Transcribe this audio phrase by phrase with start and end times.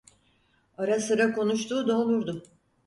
[0.77, 2.43] Ara sıra konuştuğu da olurdu.